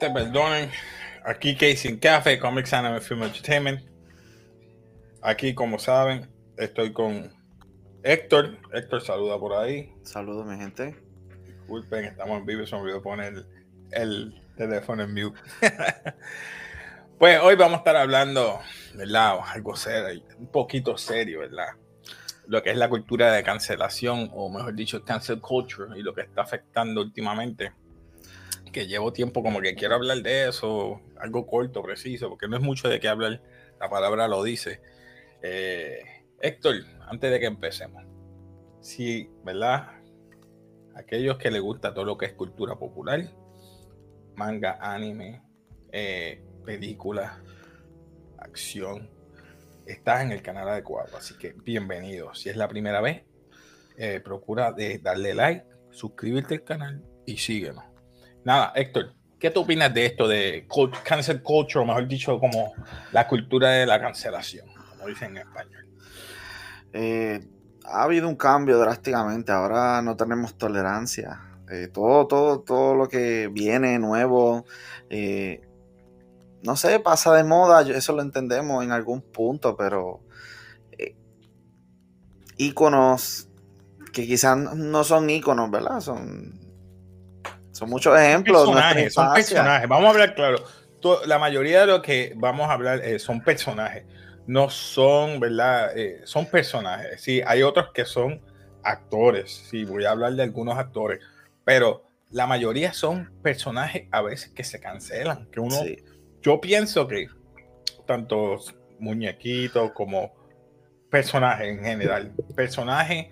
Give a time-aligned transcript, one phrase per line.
[0.00, 0.70] Gente, perdonen.
[1.24, 3.80] Aquí Casey Café, Comics Anime Film Entertainment.
[5.22, 7.32] Aquí, como saben, estoy con
[8.04, 8.58] Héctor.
[8.72, 9.92] Héctor saluda por ahí.
[10.04, 10.94] Saludos, mi gente.
[11.44, 13.44] Disculpen, estamos en vivo, se me olvidó poner
[13.90, 15.40] el teléfono en mute.
[17.18, 18.60] pues hoy vamos a estar hablando,
[18.94, 19.38] ¿verdad?
[19.52, 21.70] Algo serio, un poquito serio, ¿verdad?
[22.46, 26.20] Lo que es la cultura de cancelación, o mejor dicho, cancel culture, y lo que
[26.20, 27.72] está afectando últimamente.
[28.86, 32.88] Llevo tiempo como que quiero hablar de eso, algo corto, preciso, porque no es mucho
[32.88, 33.42] de qué hablar,
[33.80, 34.80] la palabra lo dice.
[35.42, 36.00] Eh,
[36.40, 38.04] Héctor, antes de que empecemos,
[38.80, 39.88] si, ¿verdad?
[40.94, 43.22] Aquellos que les gusta todo lo que es cultura popular,
[44.34, 45.42] manga, anime,
[45.92, 47.38] eh, películas,
[48.38, 49.10] acción,
[49.86, 51.16] estás en el canal adecuado.
[51.16, 52.34] Así que bienvenido.
[52.34, 53.22] Si es la primera vez,
[53.96, 57.84] eh, procura darle like, suscribirte al canal y síguenos.
[58.44, 60.66] Nada, Héctor, ¿qué tú opinas de esto de
[61.04, 62.72] cancel culture, o mejor dicho, como
[63.12, 65.88] la cultura de la cancelación, como dicen en español?
[66.92, 67.46] Eh,
[67.84, 69.52] ha habido un cambio drásticamente.
[69.52, 71.40] Ahora no tenemos tolerancia.
[71.70, 74.64] Eh, todo, todo, todo lo que viene nuevo,
[75.10, 75.60] eh,
[76.62, 77.82] no sé, pasa de moda.
[77.82, 80.22] Eso lo entendemos en algún punto, pero
[82.58, 83.48] íconos
[84.12, 86.00] que quizás no son íconos, ¿verdad?
[86.00, 86.67] Son,
[87.78, 88.64] son muchos ejemplos.
[88.64, 89.88] Personajes, son personajes.
[89.88, 90.64] Vamos a hablar claro.
[91.26, 94.04] La mayoría de lo que vamos a hablar son personajes
[94.48, 95.96] no son, ¿verdad?
[95.96, 97.20] Eh, son personajes.
[97.20, 98.40] Sí, hay otros que son
[98.82, 99.66] actores.
[99.68, 101.20] Sí, voy a hablar de algunos actores.
[101.64, 105.50] Pero la mayoría son personajes a veces que se cancelan.
[105.52, 105.76] Que uno,
[106.40, 107.28] yo pienso que
[108.06, 108.58] tanto
[108.98, 110.32] muñequitos como
[111.10, 113.26] personajes en general, personajes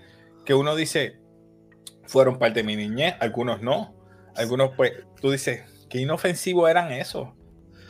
[0.45, 1.19] que uno dice
[2.05, 3.96] fueron parte de mi niñez, algunos no,
[4.37, 7.29] algunos pues tú dices, qué inofensivo eran esos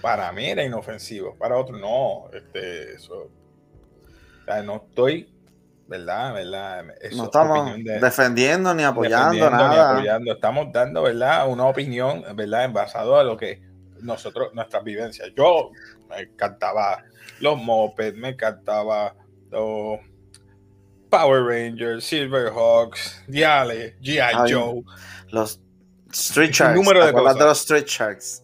[0.07, 2.31] para mí era inofensivo, para otros no.
[2.33, 3.29] Este, eso,
[4.65, 5.29] no estoy,
[5.89, 6.33] ¿verdad?
[6.33, 6.85] ¿verdad?
[7.17, 10.01] no estamos defendiendo ni apoyando nada.
[10.27, 11.49] Estamos dando, ¿verdad?
[11.49, 12.67] Una opinión, ¿verdad?
[12.67, 13.61] En basado a lo que
[14.01, 15.33] nosotros, nuestras vivencias.
[15.37, 15.73] Yo
[16.09, 17.03] me encantaba
[17.41, 19.12] los mopeds, me encantaba
[19.51, 19.99] los
[21.11, 24.53] Power Rangers, Silverhawks, Diale, G.I.
[24.53, 24.85] Joe.
[25.31, 25.61] Los
[26.12, 26.75] Street Sharks.
[26.75, 28.43] Número de, de los Street Sharks.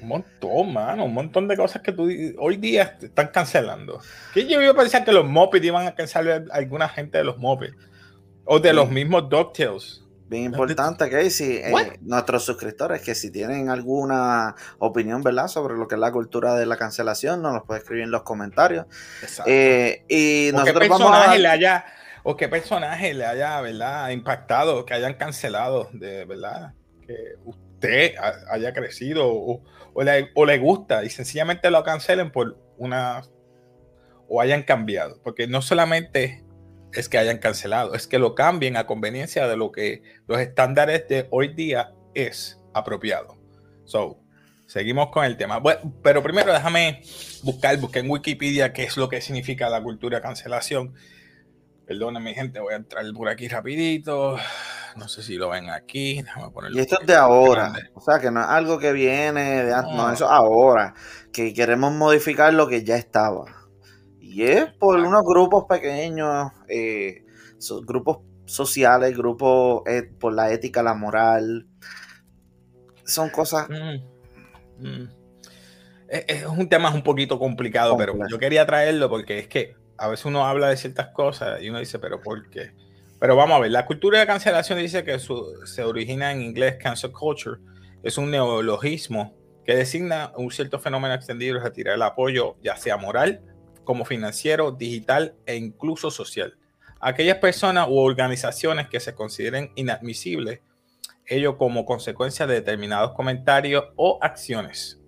[0.00, 4.00] Un montón, mano, un montón de cosas que tú hoy día están cancelando.
[4.34, 7.24] Que yo iba a pensar que los Muppets iban a cancelar a alguna gente de
[7.24, 7.76] los Muppets.
[8.44, 10.02] O de los mismos DuckTales.
[10.26, 15.96] Bien importante, Casey, eh, nuestros suscriptores, que si tienen alguna opinión, ¿verdad?, sobre lo que
[15.96, 18.86] es la cultura de la cancelación, nos lo puede escribir en los comentarios.
[19.44, 21.84] Eh, y o nosotros qué personaje le haya,
[22.22, 26.72] o qué personaje le haya, ¿verdad?, impactado, que hayan cancelado, de verdad,
[27.06, 28.14] que usted
[28.50, 29.62] haya crecido o,
[29.94, 33.22] o le, gusta y sencillamente lo cancelen por una
[34.28, 36.44] o hayan cambiado, porque no solamente
[36.92, 41.06] es que hayan cancelado, es que lo cambien a conveniencia de lo que los estándares
[41.08, 43.36] de hoy día es apropiado.
[43.84, 44.18] So,
[44.66, 45.58] seguimos con el tema.
[45.58, 47.02] Bueno, pero primero déjame
[47.42, 50.94] buscar, busqué en Wikipedia qué es lo que significa la cultura de cancelación.
[51.86, 54.38] Perdónenme, gente, voy a entrar por aquí rapidito.
[54.96, 56.24] No sé si lo ven aquí.
[56.72, 57.72] y esto es de ahora.
[57.94, 59.94] O sea, que no es algo que viene de antes.
[59.94, 60.94] No, eso es ahora.
[61.32, 63.44] Que queremos modificar lo que ya estaba.
[64.20, 67.24] Y es por unos grupos pequeños, eh,
[67.84, 71.66] grupos sociales, grupos eh, por la ética, la moral.
[73.04, 73.68] Son cosas.
[73.68, 75.08] Mm, mm.
[76.08, 80.26] Es, un tema un poquito complicado, pero yo quería traerlo porque es que a veces
[80.26, 82.72] uno habla de ciertas cosas y uno dice, pero ¿por qué?
[83.20, 87.12] Pero vamos a ver, la cultura de cancelación dice que se origina en inglés cancel
[87.12, 87.60] culture.
[88.02, 89.34] Es un neologismo
[89.64, 93.40] que designa un cierto fenómeno extendido y retirar el apoyo, ya sea moral,
[93.84, 96.58] como financiero, digital e incluso social.
[97.00, 100.60] Aquellas personas u organizaciones que se consideren inadmisibles,
[101.26, 105.00] ello como consecuencia de determinados comentarios o acciones,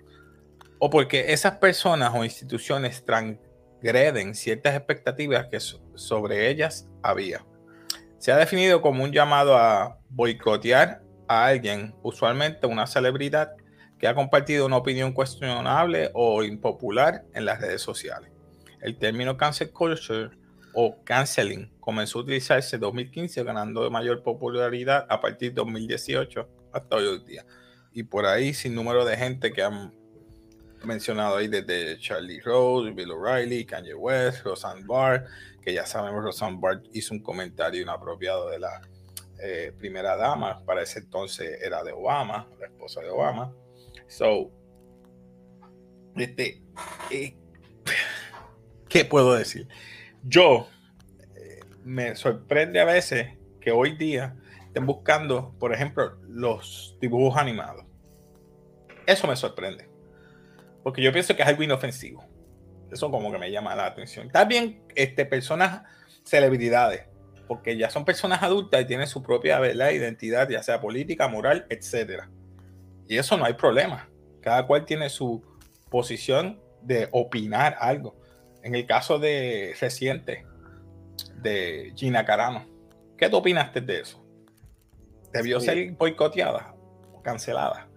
[0.79, 7.45] o porque esas personas o instituciones transgreden ciertas expectativas que sobre ellas había.
[8.19, 13.53] Se ha definido como un llamado a boicotear a alguien, usualmente una celebridad,
[13.99, 18.31] que ha compartido una opinión cuestionable o impopular en las redes sociales.
[18.81, 20.31] El término cancel culture
[20.75, 26.49] o canceling comenzó a utilizarse en 2015, ganando de mayor popularidad a partir de 2018
[26.73, 27.47] hasta hoy día.
[27.93, 29.95] Y por ahí, sin número de gente que han
[30.87, 35.27] mencionado ahí desde Charlie Rose, Bill O'Reilly, Kanye West, Roseanne Barr,
[35.61, 38.81] que ya sabemos, Roseanne Barr hizo un comentario inapropiado de la
[39.43, 43.53] eh, primera dama, para ese entonces era de Obama, la esposa de Obama.
[44.07, 44.51] So,
[46.17, 46.63] este,
[47.11, 47.37] eh,
[48.89, 49.69] ¿qué puedo decir?
[50.23, 50.69] Yo
[51.35, 54.37] eh, me sorprende a veces que hoy día
[54.67, 57.85] estén buscando, por ejemplo, los dibujos animados.
[59.07, 59.96] Eso me sorprende.
[60.87, 62.25] Porque yo pienso que es algo inofensivo.
[62.93, 64.31] Eso como que me llama la atención.
[64.31, 65.83] También este, personas,
[66.23, 67.09] celebridades,
[67.49, 69.59] porque ya son personas adultas y tienen su propia
[69.93, 72.27] identidad, ya sea política, moral, etc.
[73.09, 74.09] Y eso no hay problema.
[74.41, 75.43] Cada cual tiene su
[75.91, 78.15] posición de opinar algo.
[78.63, 80.47] En el caso de reciente
[81.43, 82.65] de Gina Carano,
[83.19, 84.25] ¿qué tú opinaste de eso?
[85.33, 86.77] ¿Debió ser boicoteada
[87.13, 87.89] o cancelada?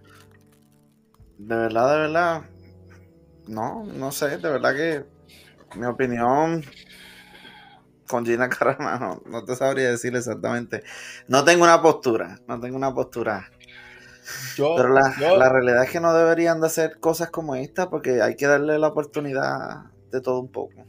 [1.38, 2.42] De verdad, de verdad,
[3.50, 5.04] no, no sé, de verdad que
[5.76, 6.64] mi opinión
[8.06, 10.82] con Gina Carano, no te sabría decir exactamente.
[11.28, 13.50] No tengo una postura, no tengo una postura.
[14.56, 18.46] Pero la, realidad es que no deberían de hacer cosas como esta porque hay que
[18.46, 20.84] darle la oportunidad de todo un poco.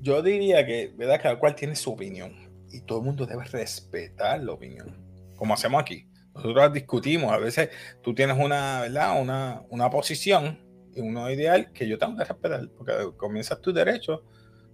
[0.00, 1.20] Yo diría que, ¿verdad?
[1.22, 2.34] Cada cual tiene su opinión
[2.70, 4.96] y todo el mundo debe respetar la opinión,
[5.36, 6.08] como hacemos aquí.
[6.34, 7.70] Nosotros discutimos, a veces
[8.02, 9.20] tú tienes una, ¿verdad?
[9.20, 10.65] Una, una posición
[11.00, 14.22] uno ideal que yo tengo que respetar, porque comienzas tus derechos,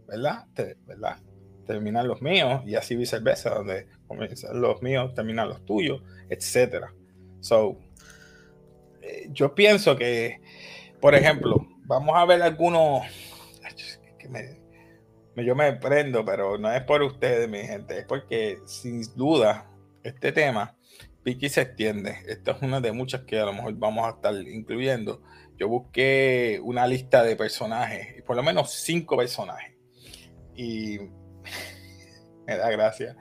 [0.06, 0.46] ¿verdad?
[0.86, 1.18] ¿verdad?
[1.66, 6.92] Terminan los míos y así viceversa, donde comienzan los míos, terminan los tuyos, etcétera.
[7.40, 7.78] So,
[9.00, 10.40] eh, yo pienso que,
[11.00, 13.02] por ejemplo, vamos a ver algunos.
[15.34, 19.66] Yo me prendo, pero no es por ustedes, mi gente, es porque sin duda
[20.02, 20.76] este tema,
[21.22, 22.16] Piki se extiende.
[22.26, 25.22] Esta es una de muchas que a lo mejor vamos a estar incluyendo.
[25.56, 29.74] Yo busqué una lista de personajes, y por lo menos cinco personajes.
[30.54, 30.98] Y
[32.46, 33.16] me da gracia.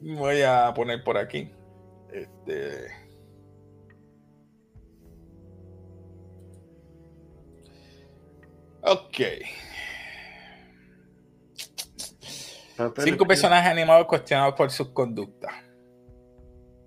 [0.00, 1.50] Voy a poner por aquí.
[2.12, 2.88] Este.
[8.82, 9.18] Ok.
[12.98, 15.63] Cinco personajes animados cuestionados por sus conductas.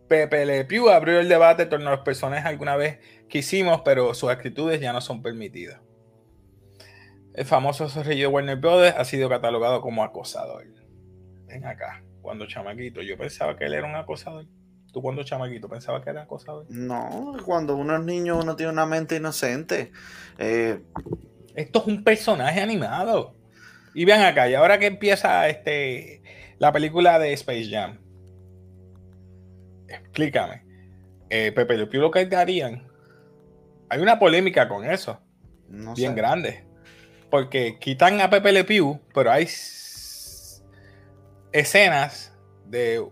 [0.07, 2.99] Pepe Le Pew abrió el debate en torno a los personajes alguna vez
[3.29, 5.81] que hicimos, pero sus actitudes ya no son permitidas.
[7.33, 10.65] El famoso zorrillo Warner Brothers ha sido catalogado como acosador.
[11.45, 14.45] Ven acá, cuando chamaquito, yo pensaba que él era un acosador.
[14.91, 16.65] ¿Tú cuando chamaquito pensabas que era acosador?
[16.69, 19.91] No, cuando uno es niño uno tiene una mente inocente.
[20.39, 20.81] Eh,
[21.55, 23.35] Esto es un personaje animado.
[23.93, 26.21] Y ven acá, y ahora que empieza este,
[26.59, 27.99] la película de Space Jam,
[29.87, 30.63] explícame.
[31.29, 32.87] Eh, Pepe Le Pew lo que harían.
[33.89, 35.19] Hay una polémica con eso.
[35.95, 36.65] bien grande.
[37.29, 39.47] Porque quitan a Pepe Le Pew, pero hay
[41.51, 42.33] escenas
[42.65, 43.05] de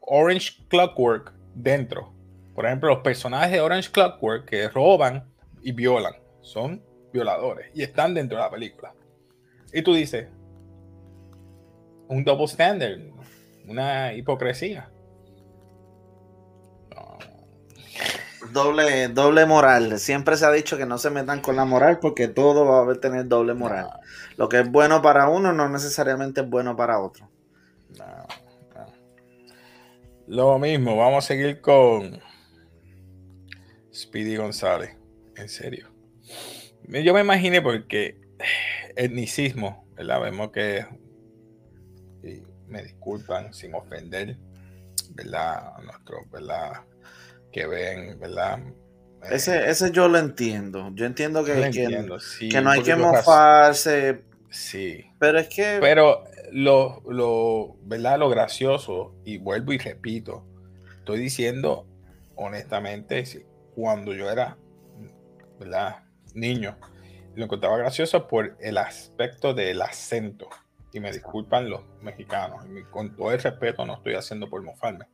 [0.00, 2.12] Orange Clockwork dentro.
[2.54, 5.30] Por ejemplo, los personajes de Orange Clockwork que roban
[5.62, 8.94] y violan son violadores y están dentro de la película.
[9.72, 10.28] Y tú dices,
[12.08, 13.00] un double standard,
[13.66, 14.90] una hipocresía.
[18.52, 19.98] Doble, doble moral.
[19.98, 22.94] Siempre se ha dicho que no se metan con la moral porque todo va a
[22.96, 23.90] tener doble moral.
[24.36, 27.28] Lo que es bueno para uno no necesariamente es bueno para otro.
[30.26, 32.20] Lo mismo, vamos a seguir con
[33.92, 34.94] Speedy González.
[35.36, 35.88] En serio.
[36.88, 38.20] Yo me imaginé porque
[38.96, 40.20] etnicismo, ¿verdad?
[40.20, 40.86] Vemos que,
[42.22, 44.36] y me disculpan sin ofender,
[45.10, 45.74] ¿verdad?
[45.76, 46.82] A nuestros, ¿verdad?
[47.52, 48.60] Que ven, ¿verdad?
[49.30, 50.90] Ese, eh, ese yo lo entiendo.
[50.94, 54.22] Yo entiendo que, que, no hay que mofarse.
[54.50, 55.04] Sí.
[55.18, 55.78] Pero es que.
[55.80, 58.18] Pero lo, lo, ¿verdad?
[58.18, 60.44] Lo gracioso, y vuelvo y repito,
[60.98, 61.86] estoy diciendo
[62.38, 63.24] honestamente,
[63.74, 64.56] cuando yo era,
[65.58, 66.04] ¿verdad?
[66.34, 66.76] Niño,
[67.34, 70.48] lo encontraba gracioso por el aspecto del acento.
[70.98, 75.06] Y me disculpan los mexicanos, y con todo el respeto no estoy haciendo por mofarme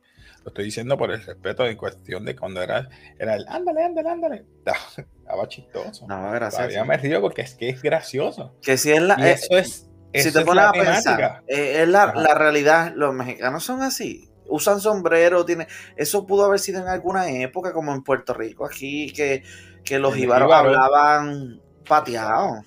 [0.45, 2.87] lo estoy diciendo por el respeto en cuestión de cuando era,
[3.17, 4.45] era el ándale, ándale, ándale.
[4.95, 6.05] Estaba chistoso.
[6.07, 6.85] No, gracioso.
[6.85, 8.55] me río porque es que es gracioso.
[8.61, 9.15] Que si es la.
[9.15, 9.89] Eh, eso es.
[10.13, 12.93] si te pones a pensar, eh, es la, la, realidad.
[12.95, 14.29] Los mexicanos son así.
[14.47, 15.65] Usan sombrero, tiene.
[15.95, 19.41] Eso pudo haber sido en alguna época, como en Puerto Rico, aquí, que,
[19.83, 22.61] que los ibaros hablaban pateado.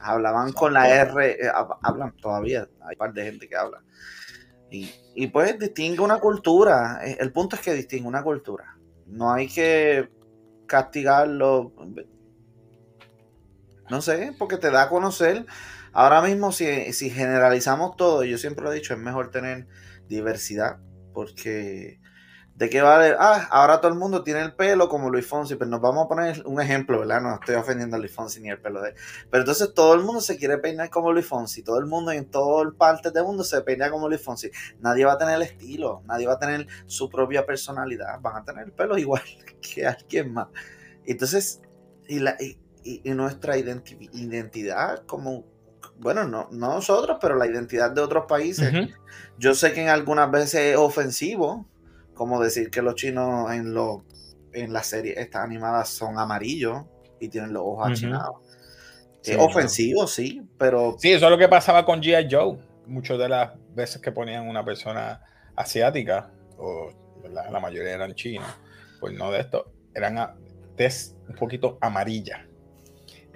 [0.00, 1.50] Hablaban con la R, eh,
[1.82, 3.82] hablan todavía, hay un par de gente que habla.
[4.70, 7.00] Y, pues distingue una cultura.
[7.04, 8.76] Eh, el punto es que distingue una cultura.
[9.06, 10.08] No hay que
[10.66, 11.72] castigarlo.
[13.90, 15.44] No sé, porque te da a conocer.
[15.92, 19.66] Ahora mismo, si, si generalizamos todo, yo siempre lo he dicho, es mejor tener
[20.06, 20.78] diversidad,
[21.12, 22.00] porque
[22.60, 23.16] ¿De qué vale?
[23.18, 26.08] Ah, ahora todo el mundo tiene el pelo como Luis Fonsi, pero nos vamos a
[26.08, 27.22] poner un ejemplo, ¿verdad?
[27.22, 28.96] No estoy ofendiendo a Luis Fonsi ni el pelo de él.
[29.30, 32.26] Pero entonces todo el mundo se quiere peinar como Luis Fonsi, todo el mundo en
[32.26, 34.50] todas partes del mundo se peina como Luis Fonsi.
[34.78, 38.44] Nadie va a tener el estilo, nadie va a tener su propia personalidad, van a
[38.44, 39.22] tener el pelo igual
[39.62, 40.48] que alguien más.
[41.06, 41.62] Entonces,
[42.08, 42.58] y, la, y,
[43.14, 45.46] nuestra identidad como
[45.98, 48.70] bueno, no, nosotros, pero la identidad de otros países.
[49.38, 51.66] Yo sé que en algunas veces es ofensivo,
[52.20, 54.04] como decir que los chinos en, lo,
[54.52, 56.82] en las series estas animadas son amarillos
[57.18, 58.36] y tienen los ojos achinados.
[59.24, 60.96] es ofensivo, sí, pero...
[60.98, 62.28] Sí, eso es lo que pasaba con G.I.
[62.30, 62.58] Joe.
[62.86, 65.22] Muchas de las veces que ponían una persona
[65.56, 66.90] asiática, o
[67.32, 68.44] la mayoría eran chinos,
[69.00, 70.34] pues no de esto, eran
[70.76, 72.46] test un poquito amarilla.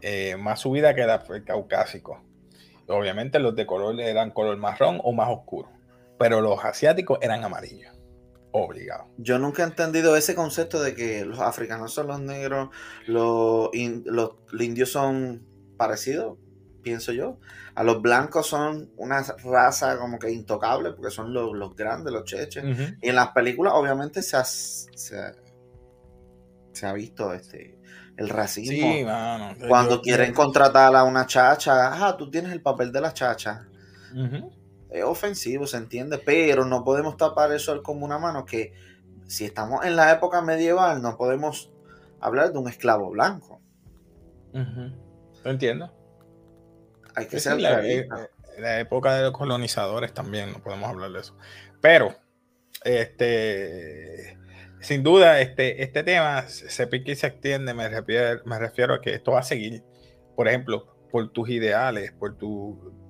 [0.02, 2.22] Eh, más subida que el caucásico.
[2.86, 5.70] Obviamente los de color eran color marrón o más oscuro,
[6.18, 7.93] pero los asiáticos eran amarillos
[8.54, 9.08] obligado.
[9.18, 12.68] Yo nunca he entendido ese concepto de que los africanos son los negros,
[13.06, 13.70] los,
[14.04, 14.30] los,
[14.60, 15.44] indios son
[15.76, 16.38] parecidos,
[16.80, 17.40] pienso yo.
[17.74, 22.64] A los blancos son una raza como que intocable porque son los, grandes, los cheches.
[23.02, 25.16] Y en las películas obviamente se ha, se
[26.86, 27.76] ha, visto este
[28.16, 28.92] el racismo.
[28.92, 29.04] Sí,
[29.66, 33.66] Cuando quieren contratar a una chacha, ah, tú tienes el papel de la chacha
[34.90, 38.72] es ofensivo, se entiende, pero no podemos tapar eso como una mano que
[39.26, 41.72] si estamos en la época medieval no podemos
[42.20, 43.60] hablar de un esclavo blanco.
[44.52, 45.92] Lo entiendo.
[47.16, 48.08] Hay que ser la, eh,
[48.58, 51.36] la, época de los colonizadores también, no podemos hablar de eso.
[51.80, 52.14] Pero,
[52.84, 54.38] este,
[54.80, 59.00] sin duda, este, este tema se pique y se extiende, me refiero, me refiero a
[59.00, 59.84] que esto va a seguir,
[60.34, 63.03] por ejemplo, por tus ideales, por tu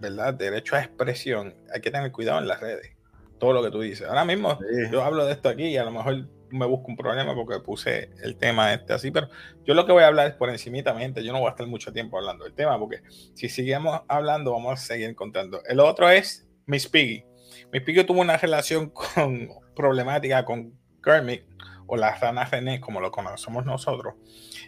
[0.00, 0.34] ¿verdad?
[0.34, 2.92] Derecho a expresión, hay que tener cuidado en las redes.
[3.38, 4.06] Todo lo que tú dices.
[4.08, 4.58] Ahora mismo
[4.90, 8.10] yo hablo de esto aquí y a lo mejor me busco un problema porque puse
[8.22, 9.28] el tema este así, pero
[9.64, 11.92] yo lo que voy a hablar es por encimitamente, yo no voy a estar mucho
[11.92, 13.02] tiempo hablando del tema porque
[13.34, 15.62] si seguimos hablando vamos a seguir contando.
[15.68, 17.24] El otro es Miss Piggy.
[17.72, 21.42] Miss Piggy tuvo una relación con problemática con Kermit
[21.86, 24.14] o la rana René, como lo conocemos nosotros,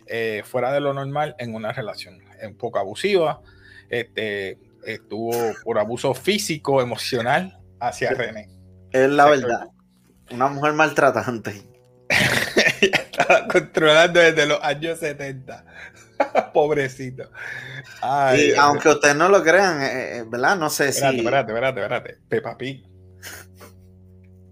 [0.06, 3.42] eh, fuera de lo normal en una relación un poco abusiva.
[3.90, 5.32] Este, estuvo
[5.64, 8.48] por abuso físico, emocional hacia René.
[8.92, 9.68] Es la verdad.
[10.30, 11.62] Una mujer maltratante.
[12.80, 15.64] Estaba controlando desde los años 70.
[16.54, 17.30] Pobrecito.
[18.36, 20.56] y aunque ustedes no lo crean, eh, eh, ¿verdad?
[20.56, 21.04] No sé si.
[21.04, 22.18] Espérate, espérate, espérate.
[22.28, 22.84] Peppa Pig.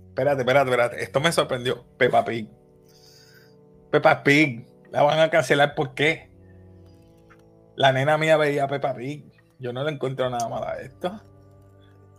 [0.09, 1.03] Espérate, espérate, espérate.
[1.03, 1.85] Esto me sorprendió.
[1.97, 2.49] Peppa Pig.
[3.91, 4.67] Peppa Pig.
[4.91, 6.31] La van a cancelar, ¿por qué?
[7.77, 9.25] La nena mía veía a Peppa Pig.
[9.59, 11.21] Yo no le encuentro nada malo a esto.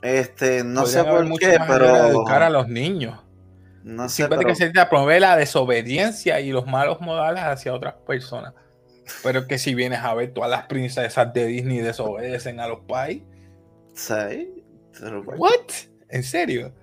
[0.02, 2.08] Este, no sé por qué, pero.
[2.08, 3.20] educar a los niños.
[3.84, 4.28] No sé.
[4.28, 4.42] Pero...
[4.42, 8.54] que se promueve la desobediencia y los malos modales hacia otras personas.
[9.24, 13.22] Pero que si vienes a ver, todas las princesas de Disney desobedecen a los pais.
[13.94, 14.64] ¿Sí?
[15.38, 15.72] ¿What?
[16.10, 16.74] ¿En serio?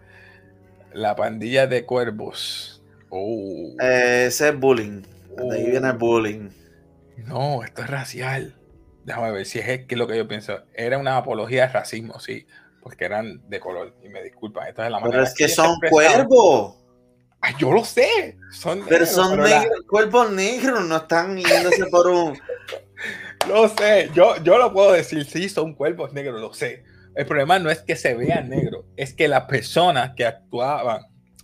[0.92, 2.82] La pandilla de cuervos.
[3.10, 3.74] Oh.
[3.80, 5.02] ese es bullying.
[5.36, 6.50] De ahí viene el bullying.
[7.18, 8.55] No, esto es racial.
[9.06, 10.62] Déjame ver si es que lo que yo pienso.
[10.74, 12.44] Era una apología de racismo, sí,
[12.82, 13.94] porque eran de color.
[14.02, 15.18] Y me disculpan, esta es la manera.
[15.18, 16.74] Pero es que, son cuervos.
[17.40, 18.36] Ay, yo lo sé.
[18.50, 22.36] Son pero son negros, cuerpos negros, no están yéndose por un.
[23.48, 26.82] Lo sé, yo, yo lo puedo decir, sí, son cuerpos negros, lo sé.
[27.14, 31.02] El problema no es que se vean negros, es que las personas que actuaban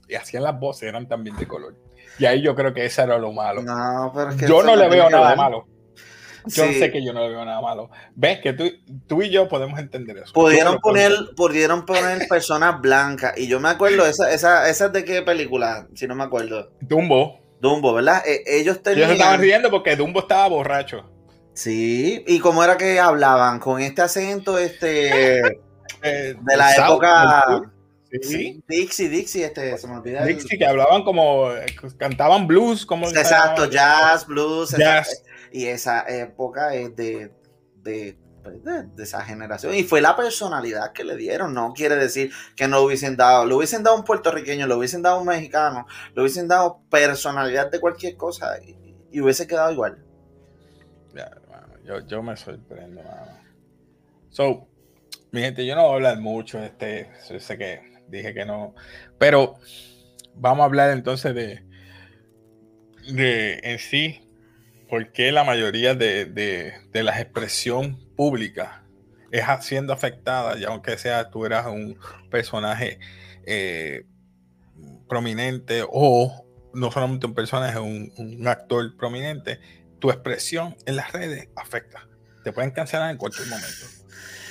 [0.09, 1.77] y hacían las voces eran también de color.
[2.19, 3.63] Y ahí yo creo que eso era lo malo.
[3.63, 5.69] No, pero es que yo no le veo nada malo.
[6.47, 7.91] Yo sé que yo no veo nada malo.
[8.15, 8.65] Ves que tú,
[9.07, 10.33] tú y yo podemos entender eso.
[10.33, 13.35] Pudieron poner, pudieron poner personas blancas.
[13.37, 16.73] Y yo me acuerdo, esa, esa, esa de qué película, si no me acuerdo.
[16.81, 17.41] Dumbo.
[17.61, 18.23] Dumbo, ¿verdad?
[18.27, 19.11] E, ellos tenían.
[19.11, 21.09] Ellos estaban riendo porque Dumbo estaba borracho.
[21.55, 25.61] Sí, y cómo era que hablaban, con este acento, este.
[26.05, 27.63] Eh, de la época.
[28.21, 28.63] Sí.
[28.69, 30.25] Dixie, Dixie, este, se me olvida.
[30.25, 31.49] Dixie, que hablaban como,
[31.97, 33.09] cantaban blues, como.
[33.09, 34.71] Exacto, jazz, blues.
[34.71, 35.23] Jazz.
[35.53, 37.31] Y esa época es de,
[38.43, 39.75] pues, de, de, esa generación.
[39.75, 41.55] Y fue la personalidad que le dieron.
[41.55, 43.45] No quiere decir que no lo hubiesen dado.
[43.45, 47.81] Lo hubiesen dado un puertorriqueño, lo hubiesen dado un mexicano, lo hubiesen dado personalidad de
[47.81, 50.03] cualquier cosa y, hubiese quedado igual.
[51.15, 51.31] Ya,
[51.85, 53.03] yo, yo, me sorprendo,
[54.31, 54.67] So,
[55.31, 56.59] mi gente, yo no voy a hablar mucho.
[56.59, 58.75] Este, sé que dije que no.
[59.19, 59.57] Pero
[60.35, 61.63] vamos a hablar entonces de,
[63.13, 64.22] de en sí
[64.93, 68.85] por qué la mayoría de, de, de las expresión pública
[69.31, 71.99] es siendo afectada, y aunque sea tú eras un
[72.31, 72.99] personaje
[73.47, 74.05] eh,
[75.09, 76.45] prominente o
[76.75, 79.61] no solamente un personaje, un, un actor prominente,
[79.99, 82.07] tu expresión en las redes afecta.
[82.45, 83.87] Te pueden cancelar en cualquier momento.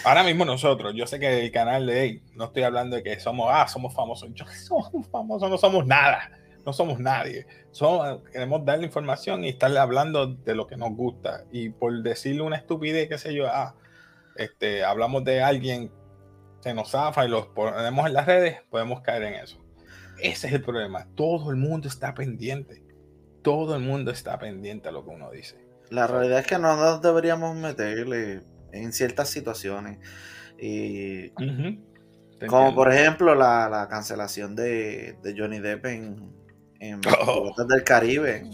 [0.04, 3.48] Ahora mismo nosotros, yo sé que el canal de no estoy hablando de que somos,
[3.52, 4.32] ah, somos famosos.
[4.34, 6.32] Yo somos famosos, no somos nada.
[6.66, 7.48] No somos nadie.
[7.72, 11.46] Somos, queremos darle información y estarle hablando de lo que nos gusta.
[11.52, 13.76] Y por decirle una estupidez, qué sé yo, ah,
[14.36, 15.92] este, hablamos de alguien,
[16.60, 19.58] se nos zafa y lo ponemos en las redes, podemos caer en eso.
[20.20, 21.08] Ese es el problema.
[21.16, 22.84] Todo el mundo está pendiente.
[23.42, 25.58] Todo el mundo está pendiente a lo que uno dice.
[25.90, 28.42] La realidad es que no nos deberíamos meterle
[28.72, 29.98] en ciertas situaciones.
[30.60, 31.32] Y
[32.48, 36.32] como por ejemplo la, cancelación de, Johnny Depp en,
[36.82, 37.54] en oh.
[37.64, 38.50] del Caribe.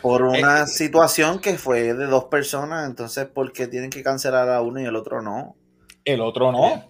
[0.00, 4.48] Por una eh, situación que fue de dos personas, entonces ¿por qué tienen que cancelar
[4.48, 5.56] a uno y el otro no?
[6.04, 6.68] El otro no.
[6.68, 6.88] Eh,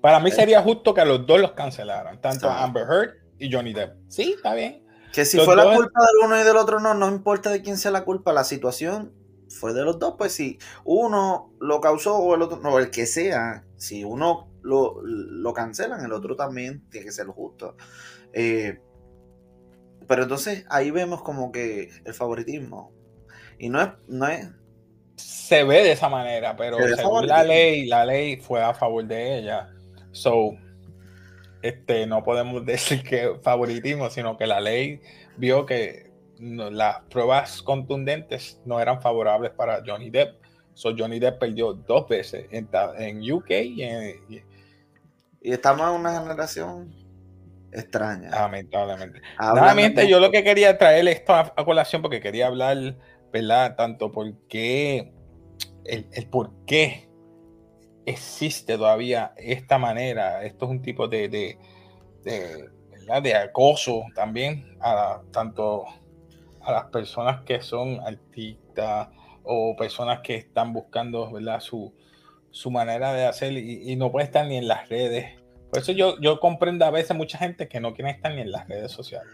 [0.00, 0.32] Para mí eh.
[0.32, 3.96] sería justo que a los dos los cancelaran, tanto Amber Heard y Johnny Depp.
[4.08, 4.84] Sí, está bien.
[5.12, 7.78] Que si fue la culpa del uno y del otro no, no importa de quién
[7.78, 9.14] sea la culpa, la situación
[9.48, 13.06] fue de los dos, pues si uno lo causó o el otro, no, el que
[13.06, 17.74] sea, si uno lo, lo cancelan, el otro también tiene que ser justo.
[18.32, 18.78] Eh,
[20.06, 22.92] pero entonces ahí vemos como que el favoritismo.
[23.58, 24.48] Y no es, no es.
[25.16, 29.38] Se ve de esa manera, pero según la ley, la ley fue a favor de
[29.38, 29.68] ella.
[30.12, 30.52] So,
[31.62, 35.00] este, no podemos decir que favoritismo, sino que la ley
[35.36, 36.08] vio que
[36.38, 40.40] las pruebas contundentes no eran favorables para Johnny Depp.
[40.74, 42.68] So Johnny Depp perdió dos veces en,
[42.98, 44.42] en UK y, y,
[45.42, 46.94] estamos en una generación
[47.72, 48.30] extraña.
[48.30, 49.20] Lamentablemente.
[49.38, 52.96] Nuevamente, yo lo que quería traer esto a, colación porque quería hablar,
[53.32, 53.76] ¿verdad?
[53.76, 55.12] Tanto porque
[55.84, 57.08] el, el por qué
[58.08, 60.44] existe todavía esta manera.
[60.44, 61.58] Esto es un tipo de, de,
[62.24, 65.84] de, acoso también a tanto
[66.62, 69.08] a las personas que son artistas
[69.42, 71.60] o personas que están buscando ¿verdad?
[71.60, 71.94] Su,
[72.50, 75.38] su manera de hacer y, no puede estar ni en las redes.
[75.70, 78.50] Por eso yo, yo comprendo a veces mucha gente que no quiere estar ni en
[78.50, 79.32] las redes sociales.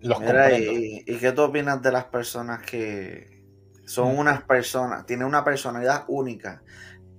[0.00, 3.44] Los y, y, qué tú opinas de las personas que
[3.84, 4.18] son mm.
[4.18, 6.62] unas personas, tienen una personalidad única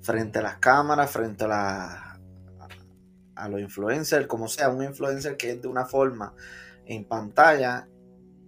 [0.01, 2.19] frente a las cámaras, frente a, la,
[3.35, 6.33] a los influencers, como sea, un influencer que es de una forma
[6.85, 7.87] en pantalla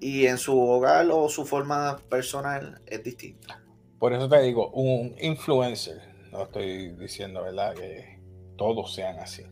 [0.01, 3.61] y en su hogar o su forma personal es distinta.
[3.99, 7.73] Por eso te digo, un influencer, no estoy diciendo, ¿verdad?
[7.73, 8.19] Que
[8.57, 9.43] todos sean así.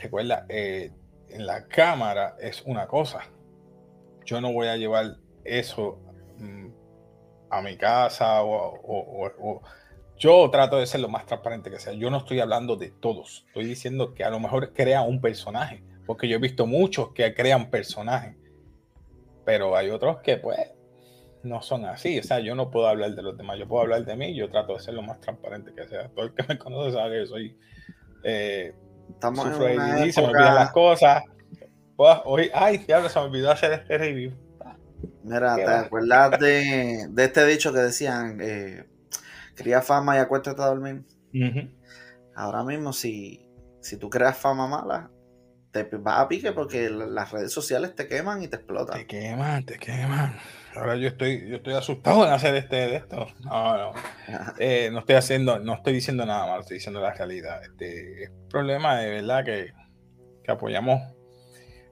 [0.00, 0.92] Recuerda, eh,
[1.28, 3.20] en la cámara es una cosa.
[4.24, 6.00] Yo no voy a llevar eso
[6.38, 6.68] mm,
[7.50, 9.62] a mi casa o,
[10.18, 11.92] yo trato de ser lo más transparente que sea.
[11.92, 13.44] Yo no estoy hablando de todos.
[13.48, 15.84] Estoy diciendo que a lo mejor crea un personaje.
[16.06, 18.34] Porque yo he visto muchos que crean personajes
[19.48, 20.58] pero hay otros que pues
[21.42, 22.18] no son así.
[22.18, 24.50] O sea, yo no puedo hablar de los demás, yo puedo hablar de mí, yo
[24.50, 26.10] trato de ser lo más transparente que sea.
[26.10, 27.56] Todo el que me conoce sabe que soy...
[28.24, 28.74] Eh,
[29.10, 31.22] Estamos sufro en se me olvidan las cosas.
[31.96, 34.32] Hoy, ay, ya se me olvidó hacer este review.
[35.24, 38.86] Mira, ¿te acuerdas de, de, este dicho que decían, eh,
[39.54, 41.04] cría fama y acuéstate a dormir?
[42.34, 43.48] Ahora mismo, si,
[43.80, 45.10] si tú creas fama mala,
[45.72, 48.98] te vas a pique porque las redes sociales te queman y te explotan.
[48.98, 50.36] Te queman, te queman.
[50.78, 53.26] Ahora yo estoy, yo estoy asustado en hacer este de esto.
[53.40, 53.92] No, no.
[54.58, 57.62] Eh, no estoy haciendo, no estoy diciendo nada malo, estoy diciendo la realidad.
[57.64, 59.72] Este es problema de verdad que,
[60.44, 61.00] que apoyamos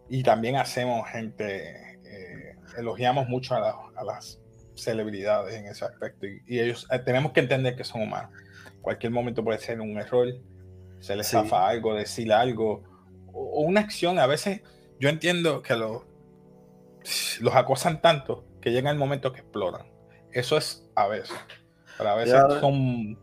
[0.08, 4.40] y también hacemos gente, eh, elogiamos mucho a, a, las
[4.74, 6.26] celebridades en ese aspecto.
[6.26, 8.30] Y, ellos eh, tenemos que entender que son humanos.
[8.82, 10.28] Cualquier momento puede ser un error,
[11.00, 12.84] se les zafa algo, decir algo
[13.32, 14.60] o una acción, a veces
[15.00, 16.02] yo entiendo que los,
[17.40, 19.86] los acosan tanto que llega el momento que explotan.
[20.32, 21.38] Eso es a veces.
[21.96, 23.16] Pero a veces son,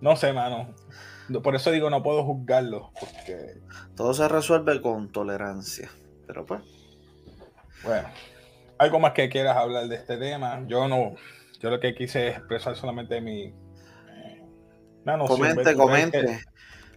[0.00, 0.72] no sé, mano.
[1.42, 2.92] Por eso digo, no puedo juzgarlo.
[3.00, 3.58] Porque...
[3.96, 5.90] Todo se resuelve con tolerancia.
[6.28, 6.62] Pero pues.
[7.82, 8.06] Bueno,
[8.78, 10.62] algo más que quieras hablar de este tema.
[10.68, 11.16] Yo no,
[11.58, 13.46] yo lo que quise es expresar solamente mi.
[13.46, 14.42] Eh,
[15.26, 16.44] comente, comente.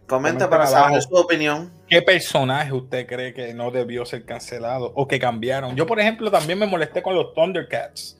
[0.08, 1.72] Comenta para saber su opinión.
[1.88, 5.76] ¿Qué personaje usted cree que no debió ser cancelado o que cambiaron?
[5.76, 8.20] Yo, por ejemplo, también me molesté con los Thundercats.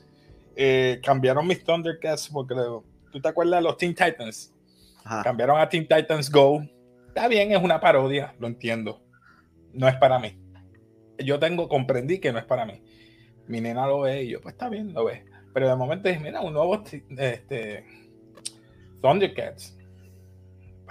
[0.56, 2.56] Eh, cambiaron mis Thundercats porque
[3.12, 4.54] tú te acuerdas de los Teen Titans.
[5.24, 6.62] Cambiaron a Teen Titans Go.
[7.10, 9.02] Está bien, es una parodia, lo entiendo.
[9.74, 10.40] No es para mí.
[11.18, 12.82] Yo tengo, comprendí que no es para mí.
[13.48, 15.26] Mi nena lo ve y yo, pues está bien, lo ve.
[15.54, 16.84] Pero de momento dije, mira, un nuevo
[17.18, 17.86] este,
[19.02, 19.78] Thundercats.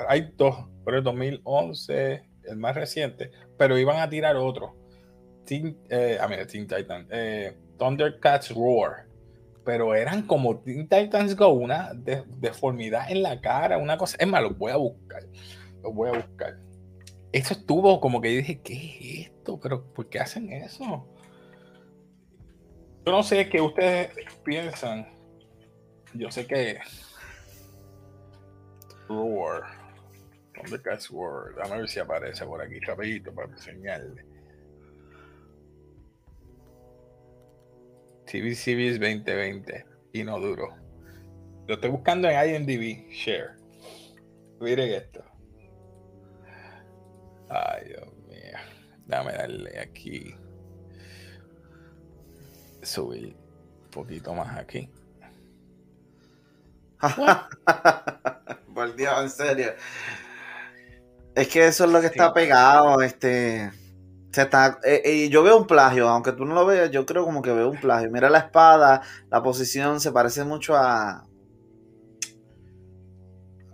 [0.09, 4.75] Hay dos por el 2011, el más reciente, pero iban a tirar otro.
[5.49, 6.19] Eh,
[6.51, 9.07] Teen Titan, eh, Thundercats Roar.
[9.65, 14.17] Pero eran como Teen Titans Go, una deformidad en la cara, una cosa.
[14.21, 15.25] Es más, los voy a buscar.
[15.83, 16.59] Los voy a buscar.
[17.33, 19.59] Eso estuvo como que yo dije, ¿qué es esto?
[19.61, 21.07] ¿Pero por qué hacen eso?
[23.05, 24.11] Yo no sé qué ustedes
[24.45, 25.09] piensan.
[26.15, 26.79] Yo sé que.
[29.09, 29.86] Roar.
[30.57, 31.55] Thundercats Roar.
[31.55, 34.25] Dame a ver si aparece por aquí rapidito para enseñarle.
[38.27, 40.75] TV Series 2020 y no duro.
[41.67, 43.57] Lo estoy buscando en IMDb, share.
[44.61, 45.25] Miren esto.
[47.49, 48.59] Ay, Dios mío.
[49.07, 50.35] Dame darle aquí.
[52.83, 53.37] Subir
[53.85, 54.91] un poquito más aquí.
[58.75, 59.75] Por Dios, en serio.
[61.37, 63.71] Es que eso es lo que está pegado, este.
[64.85, 67.53] Eh, y yo veo un plagio, aunque tú no lo veas, yo creo como que
[67.53, 68.11] veo un plagio.
[68.11, 71.27] Mira la espada, la posición se parece mucho a.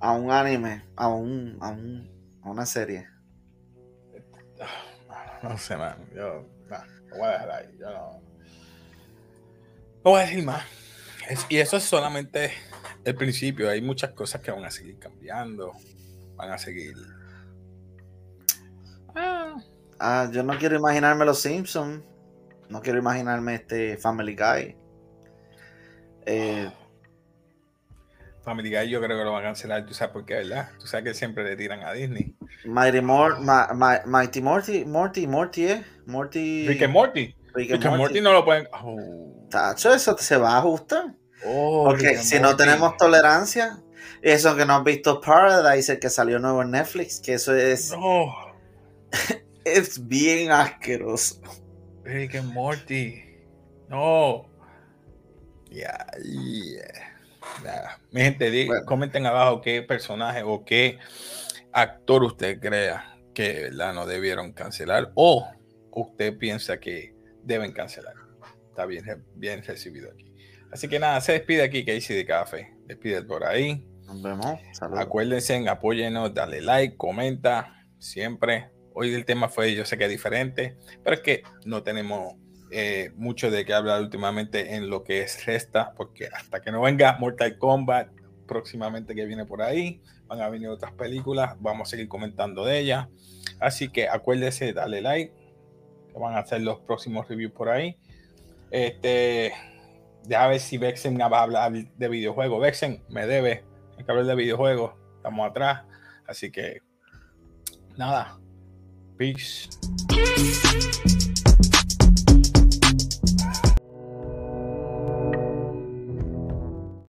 [0.00, 1.56] a un anime, a un.
[1.60, 2.10] a, un,
[2.42, 3.08] a una serie.
[5.42, 5.96] No sé, man.
[6.14, 6.46] Yo.
[6.70, 6.78] No,
[7.16, 7.76] voy a dejar ahí.
[7.76, 8.22] Yo no.
[10.04, 10.64] No voy a decir más.
[11.48, 12.52] y eso es solamente
[13.04, 13.68] el principio.
[13.68, 15.72] Hay muchas cosas que van a seguir cambiando.
[16.36, 16.94] Van a seguir.
[20.04, 22.02] Ah yo no quiero imaginarme los Simpsons.
[22.68, 24.76] No quiero imaginarme este Family Guy.
[26.26, 26.68] Eh,
[28.42, 30.70] Family Guy yo creo que lo van a cancelar, tú sabes por qué, ¿verdad?
[30.80, 32.34] Tú sabes que siempre le tiran a Disney.
[32.64, 35.84] Mighty, Mighty Morty, Morty, Morty, ¿eh?
[36.06, 36.66] Morty.
[36.66, 37.36] Rick and Morty.
[37.54, 38.20] Rick and, Morty.
[38.20, 38.66] no lo pueden.
[38.72, 39.46] Oh.
[39.50, 41.14] Tacho, eso se va a ajustar.
[41.46, 43.80] Oh, Porque si no tenemos tolerancia,
[44.20, 47.92] eso que no has visto Paradise, el que salió nuevo en Netflix, que eso es.
[47.92, 48.34] No.
[49.64, 51.40] Es bien asqueroso.
[52.04, 53.22] Rick and Morty.
[53.88, 54.46] No.
[55.70, 56.06] Ya,
[58.10, 60.98] Mi gente, comenten abajo qué personaje o qué
[61.72, 65.48] actor usted crea que no debieron cancelar o
[65.92, 68.14] usted piensa que deben cancelar.
[68.68, 70.32] Está bien, bien recibido aquí.
[70.70, 72.74] Así que nada, se despide aquí Casey de Café.
[72.86, 73.86] Despide por ahí.
[74.06, 74.58] Nos vemos.
[74.98, 77.78] Acuérdense, apóyenos, dale like, comenta.
[77.98, 82.34] Siempre Hoy el tema fue, yo sé que es diferente, pero es que no tenemos
[82.70, 86.80] eh, mucho de qué hablar últimamente en lo que es Resta, porque hasta que no
[86.80, 88.08] venga Mortal Kombat
[88.46, 92.78] próximamente que viene por ahí, van a venir otras películas, vamos a seguir comentando de
[92.78, 93.08] ellas.
[93.60, 95.32] Así que acuérdese, dale like,
[96.12, 97.96] que van a hacer los próximos reviews por ahí.
[98.70, 99.52] Este,
[100.24, 102.60] ya a ver si Vexen va a hablar de videojuegos.
[102.60, 103.64] Vexen me debe,
[103.98, 105.84] hay que hablar de videojuegos, estamos atrás.
[106.26, 106.80] Así que,
[107.96, 108.38] nada,
[109.18, 109.68] Peace.